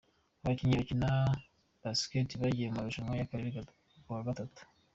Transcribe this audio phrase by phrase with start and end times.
[0.43, 1.09] Abakinnyi bakina
[1.81, 3.49] basikete bagiye mu marushanwa y’Akarere
[4.05, 4.53] ka gatanu